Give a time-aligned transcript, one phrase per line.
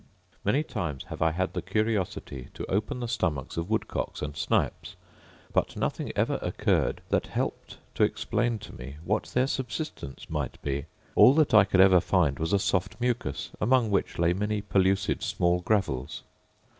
[0.43, 4.95] Many times have I had the curiosity to open the stomachs of woodcocks and snipes;
[5.53, 10.85] but nothing ever occurred that helped to explain to me what their subsistence might be:
[11.13, 15.21] all that I could ever find was a soft mucus, among which lay many pellucid
[15.21, 16.23] small gravels.